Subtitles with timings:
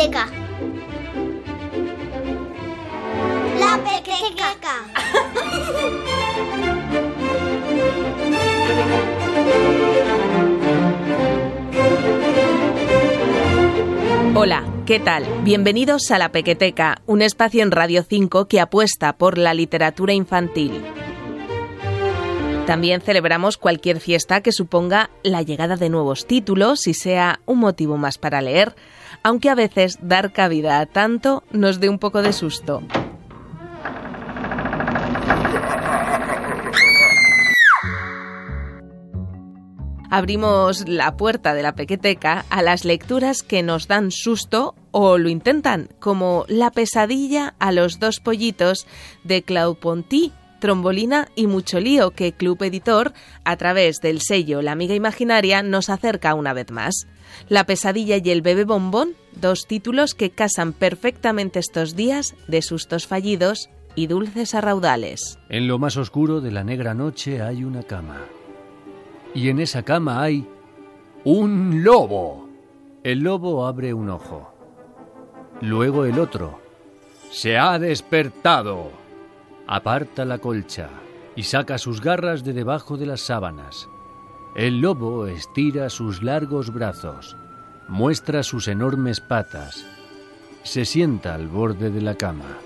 [0.00, 0.08] La
[3.84, 4.74] pequeteca.
[14.34, 15.26] Hola, ¿qué tal?
[15.42, 20.82] Bienvenidos a La Pequeteca, un espacio en Radio 5 que apuesta por la literatura infantil.
[22.70, 27.96] También celebramos cualquier fiesta que suponga la llegada de nuevos títulos y sea un motivo
[27.96, 28.76] más para leer,
[29.24, 32.80] aunque a veces dar cabida a tanto nos dé un poco de susto.
[40.10, 45.28] abrimos la puerta de la pequeteca a las lecturas que nos dan susto o lo
[45.28, 48.86] intentan, como La pesadilla a los dos pollitos
[49.22, 53.12] de Claude Ponty, Trombolina y Mucho Lío, que Club Editor,
[53.44, 57.06] a través del sello La Amiga Imaginaria, nos acerca una vez más.
[57.48, 63.06] La pesadilla y el bebé bombón, dos títulos que casan perfectamente estos días de sustos
[63.06, 65.38] fallidos y dulces a raudales.
[65.48, 68.20] En lo más oscuro de la negra noche hay una cama
[69.34, 70.46] y en esa cama hay
[71.24, 72.48] un lobo.
[73.02, 74.52] El lobo abre un ojo.
[75.60, 76.60] Luego el otro.
[77.30, 78.90] Se ha despertado.
[79.72, 80.88] Aparta la colcha
[81.36, 83.88] y saca sus garras de debajo de las sábanas.
[84.56, 87.36] El lobo estira sus largos brazos,
[87.86, 89.86] muestra sus enormes patas,
[90.64, 92.58] se sienta al borde de la cama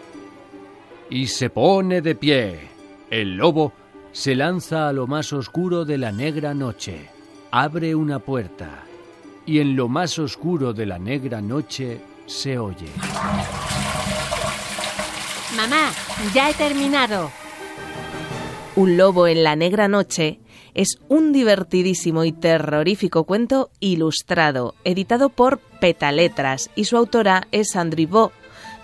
[1.10, 2.70] y se pone de pie.
[3.10, 3.74] El lobo
[4.12, 7.10] se lanza a lo más oscuro de la negra noche,
[7.50, 8.82] abre una puerta
[9.44, 12.88] y en lo más oscuro de la negra noche se oye.
[15.56, 15.92] Mamá,
[16.34, 17.30] ya he terminado.
[18.76, 20.40] Un lobo en la negra noche
[20.74, 28.32] es un divertidísimo y terrorífico cuento ilustrado, editado por Petaletras y su autora es Andrivo,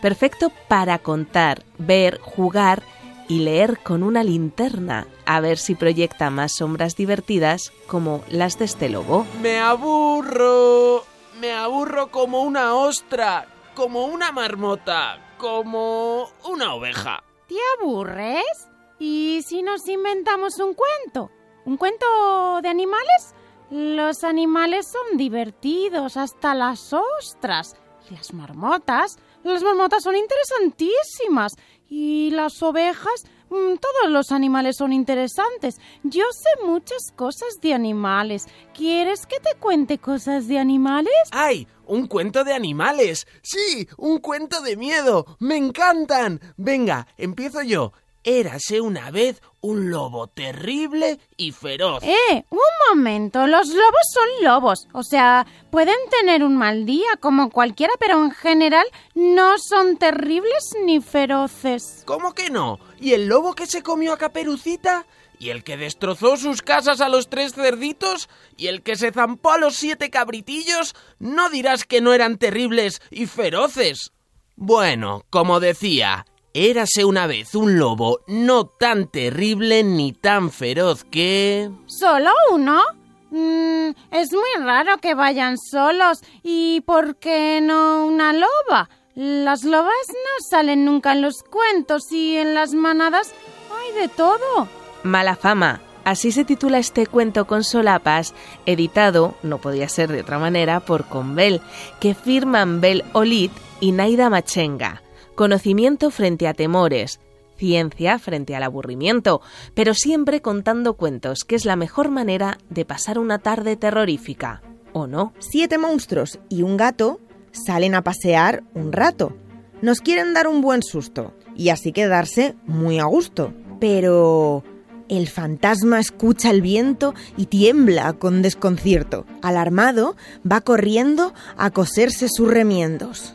[0.01, 2.85] perfecto para contar, ver, jugar
[3.27, 8.67] y leer con una linterna a ver si proyecta más sombras divertidas como las de
[8.67, 9.27] este lobo.
[9.43, 11.05] Me aburro,
[11.41, 17.25] me aburro como una ostra, como una marmota, como una oveja.
[17.49, 18.69] ¿Te aburres?
[18.99, 21.31] ¿Y si nos inventamos un cuento?
[21.65, 23.35] ¿Un cuento de animales?
[23.71, 27.75] Los animales son divertidos, hasta las ostras.
[28.11, 31.53] Y las marmotas, las marmotas son interesantísimas
[31.89, 35.81] y las ovejas, todos los animales son interesantes.
[36.05, 38.47] Yo sé muchas cosas de animales.
[38.75, 41.13] ¿Quieres que te cuente cosas de animales?
[41.33, 41.67] ¡Ay!
[41.87, 43.27] ¡Un cuento de animales!
[43.43, 43.89] ¡Sí!
[43.97, 45.37] ¡Un cuento de miedo!
[45.41, 46.41] ¡Me encantan!
[46.57, 47.93] Venga, empiezo yo.
[48.23, 52.03] Érase una vez un lobo terrible y feroz.
[52.03, 52.45] ¡Eh!
[52.51, 52.59] Un
[52.91, 53.47] momento.
[53.47, 54.89] Los lobos son lobos.
[54.93, 60.75] O sea, pueden tener un mal día como cualquiera, pero en general no son terribles
[60.85, 62.03] ni feroces.
[62.05, 62.79] ¿Cómo que no?
[63.01, 65.07] ¿Y el lobo que se comió a Caperucita?
[65.39, 68.29] ¿Y el que destrozó sus casas a los tres cerditos?
[68.59, 70.95] ¿Y el que se zampó a los siete cabritillos?
[71.19, 74.13] No dirás que no eran terribles y feroces.
[74.57, 81.71] Bueno, como decía, Érase una vez un lobo no tan terrible ni tan feroz que...
[81.87, 82.83] ¿Solo uno?
[83.31, 86.23] Mm, es muy raro que vayan solos.
[86.43, 88.91] ¿Y por qué no una loba?
[89.15, 93.33] Las lobas no salen nunca en los cuentos y en las manadas
[93.71, 94.67] hay de todo.
[95.05, 95.81] Mala fama.
[96.03, 98.35] Así se titula este cuento con solapas,
[98.67, 101.61] editado, no podía ser de otra manera, por Conbel,
[102.01, 103.51] que firman Bel Olid
[103.81, 105.03] y Naida Machenga
[105.41, 107.19] conocimiento frente a temores,
[107.57, 109.41] ciencia frente al aburrimiento,
[109.73, 114.61] pero siempre contando cuentos, que es la mejor manera de pasar una tarde terrorífica,
[114.93, 115.33] ¿o no?
[115.39, 117.21] Siete monstruos y un gato
[117.53, 119.35] salen a pasear un rato.
[119.81, 123.55] Nos quieren dar un buen susto y así quedarse muy a gusto.
[123.81, 124.63] Pero...
[125.09, 129.25] El fantasma escucha el viento y tiembla con desconcierto.
[129.43, 130.17] Alarmado,
[130.49, 133.35] va corriendo a coserse sus remiendos.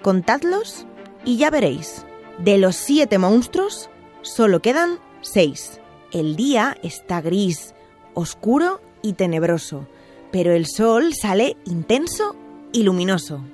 [0.00, 0.86] Contadlos
[1.28, 2.06] y ya veréis,
[2.38, 3.90] de los siete monstruos
[4.22, 5.78] solo quedan seis.
[6.10, 7.74] El día está gris,
[8.14, 9.86] oscuro y tenebroso,
[10.32, 12.34] pero el sol sale intenso
[12.72, 13.44] y luminoso.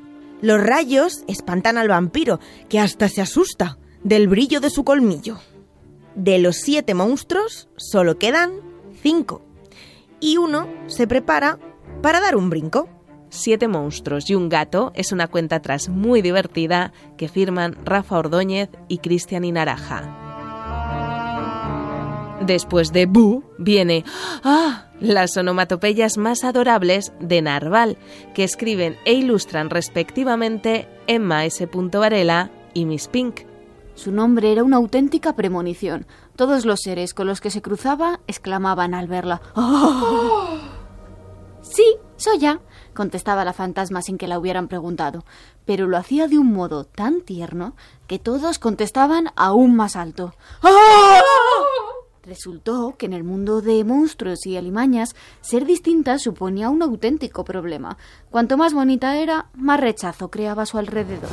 [0.41, 2.39] Los rayos espantan al vampiro,
[2.69, 5.39] que hasta se asusta del brillo de su colmillo.
[6.15, 8.53] De los siete monstruos solo quedan
[9.03, 9.43] cinco,
[10.21, 11.59] y uno se prepara
[12.03, 12.89] para dar un brinco.
[13.37, 18.71] Siete monstruos y un gato es una cuenta atrás muy divertida que firman Rafa Ordóñez
[18.87, 20.05] y Cristian Inaraja.
[22.47, 24.05] Después de Bu viene
[24.45, 24.87] ¡Ah!
[25.01, 27.99] las onomatopeyas más adorables de Narval,
[28.35, 31.69] que escriben e ilustran respectivamente Emma S.
[31.73, 33.41] Varela y Miss Pink.
[33.97, 36.07] Su nombre era una auténtica premonición.
[36.37, 39.43] Todos los seres con los que se cruzaba exclamaban al verla.
[39.57, 40.61] ¡Oh!
[41.63, 42.61] Sí, soy ya,
[42.95, 45.25] contestaba la fantasma sin que la hubieran preguntado,
[45.65, 47.75] pero lo hacía de un modo tan tierno
[48.07, 50.35] que todos contestaban aún más alto.
[52.23, 57.99] Resultó que en el mundo de monstruos y alimañas, ser distinta suponía un auténtico problema.
[58.31, 61.29] Cuanto más bonita era, más rechazo creaba a su alrededor.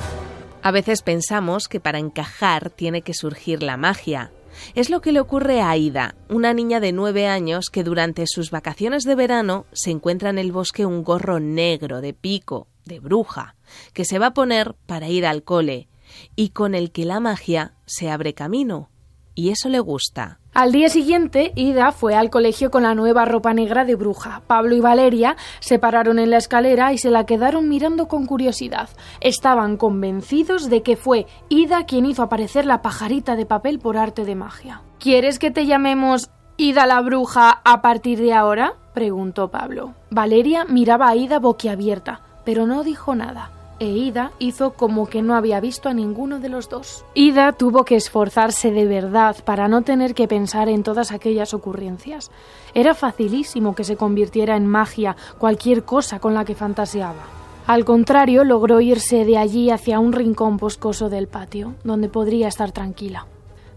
[0.63, 4.31] A veces pensamos que para encajar tiene que surgir la magia.
[4.75, 8.51] Es lo que le ocurre a Aida, una niña de nueve años que durante sus
[8.51, 13.56] vacaciones de verano se encuentra en el bosque un gorro negro de pico, de bruja,
[13.94, 15.88] que se va a poner para ir al cole,
[16.36, 18.90] y con el que la magia se abre camino.
[19.35, 20.39] Y eso le gusta.
[20.53, 24.41] Al día siguiente, Ida fue al colegio con la nueva ropa negra de bruja.
[24.47, 28.89] Pablo y Valeria se pararon en la escalera y se la quedaron mirando con curiosidad.
[29.21, 34.25] Estaban convencidos de que fue Ida quien hizo aparecer la pajarita de papel por arte
[34.25, 34.81] de magia.
[34.99, 38.73] ¿Quieres que te llamemos Ida la bruja a partir de ahora?
[38.93, 39.93] preguntó Pablo.
[40.09, 43.51] Valeria miraba a Ida boquiabierta, pero no dijo nada
[43.81, 47.03] e Ida hizo como que no había visto a ninguno de los dos.
[47.15, 52.29] Ida tuvo que esforzarse de verdad para no tener que pensar en todas aquellas ocurrencias.
[52.75, 57.23] Era facilísimo que se convirtiera en magia cualquier cosa con la que fantaseaba.
[57.65, 62.71] Al contrario, logró irse de allí hacia un rincón boscoso del patio, donde podría estar
[62.71, 63.25] tranquila.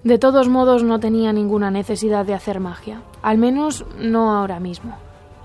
[0.02, 4.98] De todos modos, no tenía ninguna necesidad de hacer magia, al menos no ahora mismo.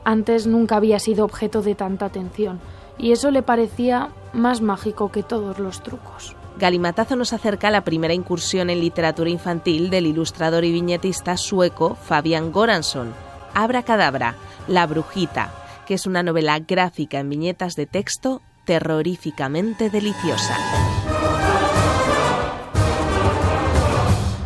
[0.03, 2.59] Antes nunca había sido objeto de tanta atención,
[2.97, 6.35] y eso le parecía más mágico que todos los trucos.
[6.57, 11.95] Galimatazo nos acerca a la primera incursión en literatura infantil del ilustrador y viñetista sueco
[11.95, 13.13] Fabian Goransson,
[13.53, 14.35] Abra Cadabra,
[14.67, 15.51] La Brujita,
[15.87, 20.57] que es una novela gráfica en viñetas de texto terroríficamente deliciosa.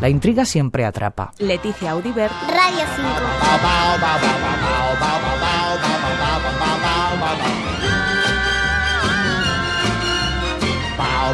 [0.00, 1.32] La intriga siempre atrapa.
[1.38, 3.34] Leticia Audibert, Radio 5.
[11.24, 11.32] When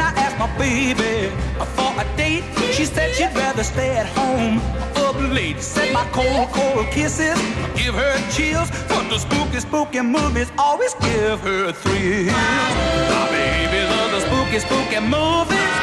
[0.00, 1.30] I asked my baby
[1.76, 2.42] for a date,
[2.72, 4.60] she said she'd rather stay at home
[4.96, 5.60] up late.
[5.60, 7.40] Said my cold, cold kisses
[7.76, 12.32] give her chills, but the spooky, spooky movies always give her thrills.
[12.32, 15.76] My baby loves the spooky, spooky movies.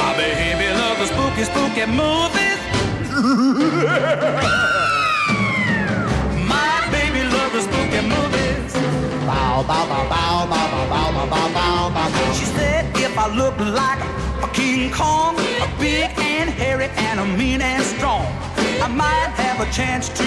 [0.00, 2.56] My baby loves the spooky, spooky movies.
[9.58, 12.32] Bow, bow, bow, bow, bow, bow, bow, bow, bow, bow.
[12.32, 13.98] She said if I look like
[14.40, 18.24] a King Kong, a big and hairy and a mean and strong,
[18.80, 20.24] I might have a chance to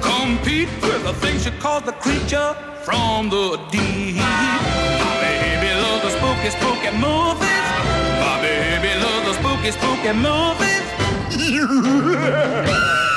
[0.00, 4.16] compete with the things she calls the creature from the deep.
[4.16, 7.68] My baby loves the spooky, spooky movies.
[8.24, 10.84] My baby loves the spooky, spooky movies.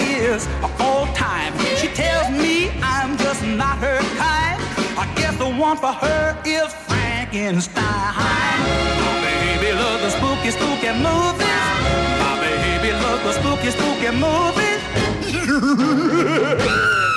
[0.00, 1.52] is all time.
[1.76, 4.60] She tells me I'm just not her kind.
[4.98, 7.84] I guess the one for her is Frankenstein.
[7.84, 11.46] My baby loves the spooky, spooky movies.
[12.22, 14.80] My baby loves the spooky, spooky movies.